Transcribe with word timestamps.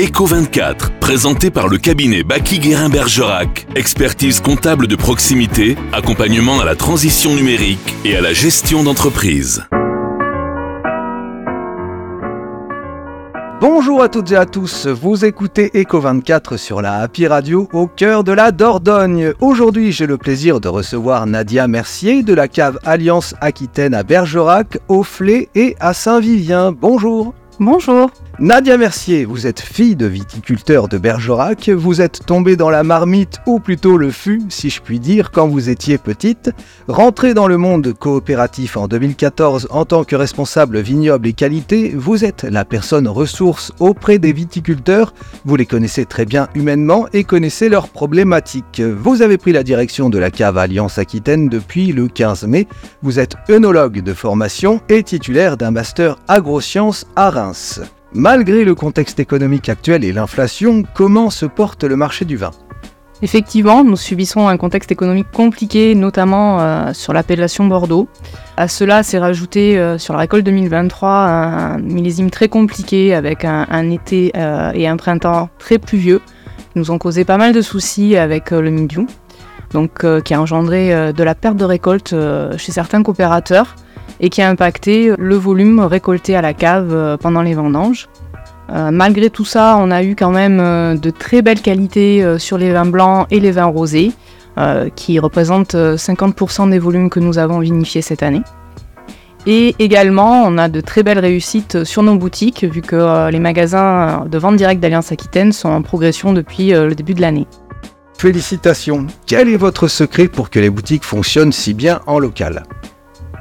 Eco 0.00 0.26
24, 0.26 0.92
présenté 1.00 1.50
par 1.50 1.66
le 1.66 1.76
cabinet 1.76 2.22
Baki 2.22 2.60
Guérin 2.60 2.88
Bergerac. 2.88 3.66
Expertise 3.74 4.40
comptable 4.40 4.86
de 4.86 4.94
proximité, 4.94 5.76
accompagnement 5.92 6.60
à 6.60 6.64
la 6.64 6.76
transition 6.76 7.34
numérique 7.34 7.96
et 8.04 8.16
à 8.16 8.20
la 8.20 8.32
gestion 8.32 8.84
d'entreprise. 8.84 9.64
Bonjour 13.60 14.00
à 14.00 14.08
toutes 14.08 14.30
et 14.30 14.36
à 14.36 14.46
tous, 14.46 14.86
vous 14.86 15.24
écoutez 15.24 15.70
Eco24 15.70 16.58
sur 16.58 16.80
la 16.80 17.00
Happy 17.00 17.26
Radio 17.26 17.68
au 17.72 17.88
cœur 17.88 18.22
de 18.22 18.30
la 18.30 18.52
Dordogne. 18.52 19.32
Aujourd'hui, 19.40 19.90
j'ai 19.90 20.06
le 20.06 20.16
plaisir 20.16 20.60
de 20.60 20.68
recevoir 20.68 21.26
Nadia 21.26 21.66
Mercier 21.66 22.22
de 22.22 22.34
la 22.34 22.46
cave 22.46 22.78
Alliance 22.84 23.34
Aquitaine 23.40 23.94
à 23.94 24.04
Bergerac, 24.04 24.78
au 24.86 25.02
Flé 25.02 25.48
et 25.56 25.74
à 25.80 25.92
Saint-Vivien. 25.92 26.70
Bonjour. 26.70 27.34
Bonjour. 27.58 28.12
Nadia 28.40 28.76
Mercier, 28.76 29.24
vous 29.24 29.48
êtes 29.48 29.58
fille 29.58 29.96
de 29.96 30.06
viticulteur 30.06 30.86
de 30.86 30.96
Bergerac, 30.96 31.70
vous 31.70 32.00
êtes 32.00 32.24
tombée 32.24 32.54
dans 32.54 32.70
la 32.70 32.84
marmite, 32.84 33.40
ou 33.46 33.58
plutôt 33.58 33.96
le 33.96 34.12
fût, 34.12 34.42
si 34.48 34.70
je 34.70 34.80
puis 34.80 35.00
dire, 35.00 35.32
quand 35.32 35.48
vous 35.48 35.70
étiez 35.70 35.98
petite, 35.98 36.52
rentrée 36.86 37.34
dans 37.34 37.48
le 37.48 37.56
monde 37.56 37.92
coopératif 37.94 38.76
en 38.76 38.86
2014 38.86 39.66
en 39.72 39.84
tant 39.84 40.04
que 40.04 40.14
responsable 40.14 40.78
vignoble 40.78 41.26
et 41.26 41.32
qualité, 41.32 41.92
vous 41.96 42.24
êtes 42.24 42.44
la 42.44 42.64
personne 42.64 43.08
ressource 43.08 43.72
auprès 43.80 44.20
des 44.20 44.32
viticulteurs, 44.32 45.14
vous 45.44 45.56
les 45.56 45.66
connaissez 45.66 46.04
très 46.04 46.24
bien 46.24 46.46
humainement 46.54 47.08
et 47.12 47.24
connaissez 47.24 47.68
leurs 47.68 47.88
problématiques. 47.88 48.80
Vous 48.80 49.20
avez 49.20 49.36
pris 49.36 49.50
la 49.50 49.64
direction 49.64 50.10
de 50.10 50.18
la 50.18 50.30
cave 50.30 50.58
Alliance 50.58 50.98
Aquitaine 50.98 51.48
depuis 51.48 51.90
le 51.90 52.06
15 52.06 52.44
mai, 52.44 52.68
vous 53.02 53.18
êtes 53.18 53.34
œnologue 53.50 54.00
de 54.00 54.14
formation 54.14 54.80
et 54.88 55.02
titulaire 55.02 55.56
d'un 55.56 55.72
master 55.72 56.18
agrosciences 56.28 57.04
à 57.16 57.30
Reims. 57.30 57.80
Malgré 58.14 58.64
le 58.64 58.74
contexte 58.74 59.20
économique 59.20 59.68
actuel 59.68 60.02
et 60.02 60.12
l'inflation, 60.12 60.82
comment 60.94 61.28
se 61.28 61.44
porte 61.44 61.84
le 61.84 61.94
marché 61.94 62.24
du 62.24 62.38
vin? 62.38 62.52
Effectivement, 63.20 63.84
nous 63.84 63.96
subissons 63.96 64.48
un 64.48 64.56
contexte 64.56 64.90
économique 64.90 65.26
compliqué, 65.30 65.94
notamment 65.94 66.60
euh, 66.60 66.92
sur 66.94 67.12
l'appellation 67.12 67.66
Bordeaux. 67.66 68.08
À 68.56 68.66
cela 68.66 69.02
s'est 69.02 69.18
rajouté 69.18 69.76
euh, 69.76 69.98
sur 69.98 70.14
la 70.14 70.20
récolte 70.20 70.46
2023 70.46 71.10
un 71.10 71.78
millésime 71.78 72.30
très 72.30 72.48
compliqué 72.48 73.14
avec 73.14 73.44
un, 73.44 73.90
été 73.90 74.32
euh, 74.36 74.70
et 74.72 74.88
un 74.88 74.96
printemps 74.96 75.50
très 75.58 75.78
pluvieux. 75.78 76.22
Qui 76.72 76.78
nous 76.78 76.90
ont 76.90 76.98
causé 76.98 77.24
pas 77.24 77.36
mal 77.36 77.52
de 77.52 77.60
soucis 77.60 78.16
avec 78.16 78.50
le 78.52 78.70
donc 79.72 80.22
qui 80.22 80.34
a 80.34 80.40
engendré 80.40 81.12
de 81.12 81.22
la 81.22 81.34
perte 81.34 81.56
de 81.56 81.64
récolte 81.64 82.14
chez 82.56 82.72
certains 82.72 83.02
coopérateurs 83.02 83.76
et 84.20 84.30
qui 84.30 84.42
a 84.42 84.48
impacté 84.48 85.12
le 85.16 85.36
volume 85.36 85.80
récolté 85.80 86.36
à 86.36 86.42
la 86.42 86.54
cave 86.54 86.92
euh, 86.92 87.16
pendant 87.16 87.42
les 87.42 87.54
vendanges. 87.54 88.08
Euh, 88.70 88.90
malgré 88.90 89.30
tout 89.30 89.44
ça, 89.44 89.76
on 89.80 89.90
a 89.90 90.02
eu 90.02 90.14
quand 90.14 90.30
même 90.30 90.60
euh, 90.60 90.94
de 90.94 91.10
très 91.10 91.42
belles 91.42 91.62
qualités 91.62 92.38
sur 92.38 92.58
les 92.58 92.72
vins 92.72 92.86
blancs 92.86 93.26
et 93.30 93.40
les 93.40 93.50
vins 93.50 93.66
rosés, 93.66 94.12
qui 94.96 95.20
représentent 95.20 95.76
50% 95.76 96.68
des 96.70 96.80
volumes 96.80 97.10
que 97.10 97.20
nous 97.20 97.38
avons 97.38 97.60
vinifiés 97.60 98.02
cette 98.02 98.24
année. 98.24 98.42
Et 99.46 99.76
également, 99.78 100.42
on 100.44 100.58
a 100.58 100.68
de 100.68 100.80
très 100.80 101.04
belles 101.04 101.20
réussites 101.20 101.84
sur 101.84 102.02
nos 102.02 102.16
boutiques, 102.16 102.64
vu 102.64 102.82
que 102.82 103.30
les 103.30 103.38
magasins 103.38 104.26
de 104.28 104.36
vente 104.36 104.56
directe 104.56 104.80
d'Alliance 104.80 105.12
Aquitaine 105.12 105.52
sont 105.52 105.68
en 105.68 105.82
progression 105.82 106.32
depuis 106.32 106.70
le 106.70 106.92
début 106.96 107.14
de 107.14 107.20
l'année. 107.20 107.46
Félicitations 108.18 109.06
Quel 109.26 109.48
est 109.48 109.56
votre 109.56 109.86
secret 109.86 110.26
pour 110.26 110.50
que 110.50 110.58
les 110.58 110.70
boutiques 110.70 111.04
fonctionnent 111.04 111.52
si 111.52 111.72
bien 111.72 112.00
en 112.08 112.18
local? 112.18 112.64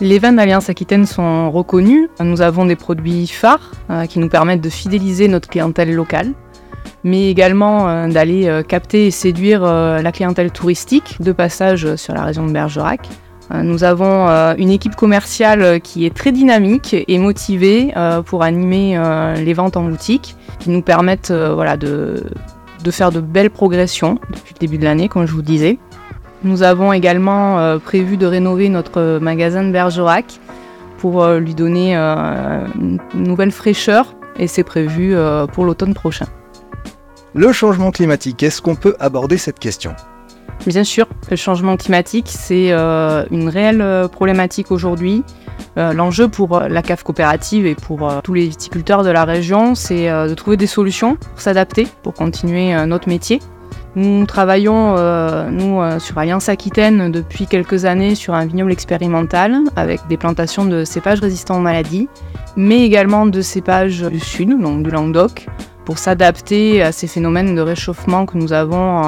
Les 0.00 0.18
vins 0.18 0.32
d'Alliance 0.32 0.68
Aquitaine 0.68 1.06
sont 1.06 1.50
reconnus. 1.50 2.08
Nous 2.20 2.40
avons 2.40 2.64
des 2.64 2.76
produits 2.76 3.26
phares 3.26 3.72
euh, 3.90 4.06
qui 4.06 4.18
nous 4.18 4.28
permettent 4.28 4.62
de 4.62 4.70
fidéliser 4.70 5.28
notre 5.28 5.48
clientèle 5.48 5.94
locale, 5.94 6.32
mais 7.04 7.30
également 7.30 7.88
euh, 7.88 8.08
d'aller 8.08 8.48
euh, 8.48 8.62
capter 8.62 9.06
et 9.06 9.10
séduire 9.10 9.62
la 9.62 10.12
clientèle 10.12 10.50
touristique 10.50 11.20
de 11.20 11.32
passage 11.32 11.96
sur 11.96 12.14
la 12.14 12.24
région 12.24 12.46
de 12.46 12.52
Bergerac. 12.52 13.08
Nous 13.52 13.82
avons 13.82 14.28
une 14.58 14.70
équipe 14.70 14.94
commerciale 14.94 15.80
qui 15.80 16.06
est 16.06 16.14
très 16.14 16.30
dynamique 16.30 16.94
et 16.94 17.18
motivée 17.18 17.92
pour 18.26 18.44
animer 18.44 18.96
les 19.38 19.54
ventes 19.54 19.76
en 19.76 19.82
boutique, 19.82 20.36
qui 20.60 20.70
nous 20.70 20.82
permettent 20.82 21.32
voilà, 21.32 21.76
de, 21.76 22.22
de 22.84 22.90
faire 22.92 23.10
de 23.10 23.18
belles 23.18 23.50
progressions 23.50 24.20
depuis 24.32 24.54
le 24.54 24.60
début 24.60 24.78
de 24.78 24.84
l'année, 24.84 25.08
comme 25.08 25.26
je 25.26 25.32
vous 25.32 25.42
disais. 25.42 25.80
Nous 26.42 26.62
avons 26.62 26.92
également 26.92 27.58
euh, 27.58 27.78
prévu 27.78 28.16
de 28.16 28.24
rénover 28.24 28.70
notre 28.70 29.18
magasin 29.20 29.62
de 29.62 29.70
Bergerac 29.70 30.40
pour 30.98 31.22
euh, 31.22 31.38
lui 31.38 31.54
donner 31.54 31.96
euh, 31.96 32.64
une 32.78 32.98
nouvelle 33.14 33.52
fraîcheur 33.52 34.14
et 34.38 34.46
c'est 34.46 34.64
prévu 34.64 35.14
pour 35.52 35.64
l'automne 35.66 35.92
prochain. 35.92 36.24
Le 37.34 37.52
changement 37.52 37.90
climatique, 37.90 38.42
est-ce 38.42 38.62
qu'on 38.62 38.74
peut 38.74 38.96
aborder 38.98 39.36
cette 39.36 39.58
question? 39.58 39.94
Bien 40.66 40.84
sûr, 40.84 41.06
le 41.30 41.36
changement 41.36 41.76
climatique, 41.76 42.28
c'est 42.28 42.70
une 42.70 43.48
réelle 43.50 44.08
problématique 44.10 44.70
aujourd'hui. 44.70 45.24
L'enjeu 45.76 46.28
pour 46.28 46.60
la 46.60 46.80
CAF 46.80 47.02
coopérative 47.02 47.66
et 47.66 47.74
pour 47.74 48.08
tous 48.22 48.32
les 48.32 48.46
viticulteurs 48.46 49.02
de 49.02 49.10
la 49.10 49.26
région, 49.26 49.74
c'est 49.74 50.08
de 50.08 50.34
trouver 50.34 50.56
des 50.56 50.68
solutions 50.68 51.16
pour 51.16 51.40
s'adapter, 51.40 51.86
pour 52.02 52.14
continuer 52.14 52.74
notre 52.86 53.08
métier. 53.08 53.40
Nous 53.96 54.24
travaillons, 54.24 54.94
euh, 54.96 55.50
nous, 55.50 55.80
euh, 55.80 55.98
sur 55.98 56.16
Alliance 56.18 56.48
Aquitaine 56.48 57.10
depuis 57.10 57.46
quelques 57.46 57.84
années 57.84 58.14
sur 58.14 58.34
un 58.34 58.46
vignoble 58.46 58.70
expérimental 58.70 59.58
avec 59.74 60.00
des 60.08 60.16
plantations 60.16 60.64
de 60.64 60.84
cépages 60.84 61.20
résistants 61.20 61.56
aux 61.56 61.62
maladies, 61.62 62.08
mais 62.56 62.82
également 62.82 63.26
de 63.26 63.40
cépages 63.40 64.02
du 64.02 64.20
sud, 64.20 64.60
donc 64.60 64.84
du 64.84 64.90
Languedoc, 64.90 65.46
pour 65.84 65.98
s'adapter 65.98 66.82
à 66.82 66.92
ces 66.92 67.08
phénomènes 67.08 67.56
de 67.56 67.60
réchauffement 67.60 68.26
que 68.26 68.38
nous 68.38 68.52
avons 68.52 69.02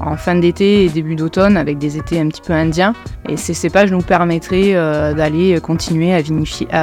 en, 0.00 0.16
fin 0.16 0.34
d'été 0.34 0.84
et 0.84 0.88
début 0.88 1.14
d'automne 1.14 1.56
avec 1.56 1.78
des 1.78 1.96
étés 1.96 2.18
un 2.18 2.26
petit 2.26 2.42
peu 2.42 2.54
indiens. 2.54 2.94
Et 3.28 3.36
ces 3.36 3.54
cépages 3.54 3.92
nous 3.92 4.02
permettraient 4.02 4.74
euh, 4.74 5.14
d'aller 5.14 5.60
continuer 5.60 6.12
à 6.12 6.20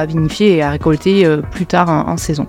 vinifier, 0.06 0.56
et 0.56 0.62
à 0.62 0.70
récolter 0.70 1.28
plus 1.50 1.66
tard 1.66 1.90
en 1.90 2.16
saison. 2.16 2.46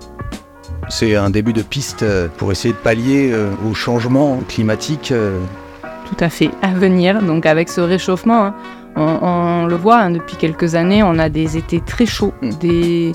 C'est 0.90 1.16
un 1.16 1.30
début 1.30 1.52
de 1.52 1.62
piste 1.62 2.02
euh, 2.02 2.28
pour 2.36 2.50
essayer 2.50 2.72
de 2.72 2.78
pallier 2.78 3.30
euh, 3.30 3.50
au 3.68 3.74
changement 3.74 4.40
climatique. 4.48 5.12
Euh. 5.12 5.38
Tout 6.06 6.24
à 6.24 6.30
fait, 6.30 6.50
à 6.62 6.68
venir. 6.68 7.22
Donc 7.22 7.44
avec 7.44 7.68
ce 7.68 7.82
réchauffement, 7.82 8.46
hein, 8.46 8.54
on, 8.96 9.66
le 9.66 9.76
voit 9.76 9.98
hein, 9.98 10.10
depuis 10.10 10.36
quelques 10.36 10.74
années, 10.74 11.02
on 11.02 11.18
a 11.18 11.28
des 11.28 11.58
étés 11.58 11.82
très 11.84 12.06
chauds, 12.06 12.32
mm. 12.40 12.50
des, 12.60 13.12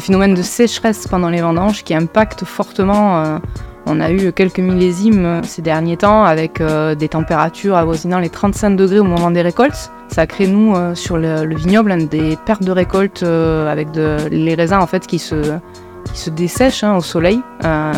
phénomènes 0.00 0.34
de 0.34 0.42
sécheresse 0.42 1.06
pendant 1.08 1.30
les 1.30 1.40
vendanges 1.40 1.82
qui 1.82 1.94
impactent 1.94 2.44
fortement. 2.44 3.40
on 3.86 4.00
a 4.00 4.10
eu 4.10 4.32
quelques 4.32 4.58
millésimes 4.58 5.40
ces 5.44 5.62
derniers 5.62 5.96
temps 5.96 6.24
avec 6.24 6.60
des 6.60 7.08
températures 7.08 7.76
avoisinant 7.76 8.18
les 8.18 8.28
35 8.28 8.76
degrés 8.76 8.98
au 8.98 9.04
moment 9.04 9.30
des 9.30 9.42
récoltes. 9.42 9.90
Ça 10.08 10.26
crée, 10.26 10.48
nous, 10.48 10.74
sur 10.94 11.16
le, 11.16 11.54
vignoble, 11.54 12.08
des 12.08 12.36
pertes 12.44 12.64
de 12.64 12.72
récolte 12.72 13.22
avec 13.22 13.88
les 13.94 14.54
raisins 14.54 14.80
en 14.80 14.86
fait, 14.86 15.06
qui 15.06 15.20
se, 15.20 15.58
qui 16.04 16.18
se 16.18 16.30
dessèche 16.30 16.84
hein, 16.84 16.96
au 16.96 17.00
soleil. 17.00 17.40
Euh, 17.64 17.92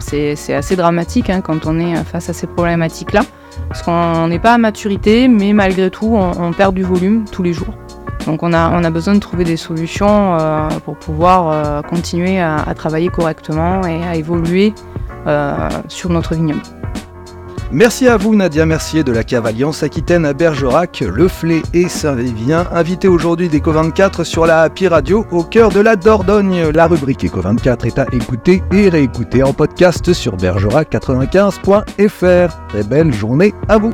c'est 0.00 0.54
assez 0.54 0.76
dramatique 0.76 1.30
hein, 1.30 1.40
quand 1.40 1.66
on 1.66 1.78
est 1.78 1.96
face 2.04 2.28
à 2.28 2.32
ces 2.32 2.46
problématiques-là. 2.46 3.22
Parce 3.68 3.82
qu'on 3.82 4.28
n'est 4.28 4.38
pas 4.38 4.54
à 4.54 4.58
maturité, 4.58 5.28
mais 5.28 5.52
malgré 5.52 5.90
tout, 5.90 6.14
on, 6.14 6.52
perd 6.52 6.74
du 6.74 6.82
volume 6.82 7.24
tous 7.30 7.42
les 7.42 7.52
jours. 7.52 7.74
Donc 8.26 8.42
on 8.42 8.52
a, 8.52 8.70
on 8.70 8.84
a 8.84 8.90
besoin 8.90 9.14
de 9.14 9.20
trouver 9.20 9.44
des 9.44 9.56
solutions 9.56 10.36
euh, 10.38 10.68
pour 10.84 10.96
pouvoir 10.96 11.48
euh, 11.48 11.82
continuer 11.82 12.38
à, 12.38 12.64
travailler 12.74 13.08
correctement 13.08 13.86
et 13.86 14.02
à 14.04 14.16
évoluer 14.16 14.74
sur 15.88 16.10
notre 16.10 16.36
vignoble. 16.36 16.62
Merci 17.72 18.06
à 18.06 18.16
vous 18.16 18.36
Nadia 18.36 18.64
Mercier 18.64 19.02
de 19.02 19.10
la 19.10 19.24
Cave 19.24 19.46
Alliance 19.46 19.82
Aquitaine 19.82 20.24
à 20.24 20.32
Bergerac, 20.32 21.00
Le 21.00 21.26
Flé 21.26 21.62
et 21.74 21.88
Saint-Vivien, 21.88 22.64
invité 22.70 23.08
aujourd'hui 23.08 23.48
d'Eco24 23.48 24.22
sur 24.22 24.46
la 24.46 24.62
Happy 24.62 24.86
Radio 24.86 25.26
au 25.32 25.42
cœur 25.42 25.70
de 25.70 25.80
la 25.80 25.96
Dordogne. 25.96 26.70
La 26.70 26.86
rubrique 26.86 27.24
Eco24 27.24 27.86
est 27.86 27.98
à 27.98 28.06
écouter 28.12 28.62
et 28.72 28.88
réécouter 28.88 29.42
en 29.42 29.52
podcast 29.52 30.12
sur 30.12 30.36
bergerac95.fr. 30.36 32.68
Très 32.68 32.84
belle 32.84 33.12
journée 33.12 33.52
à 33.68 33.78
vous 33.78 33.90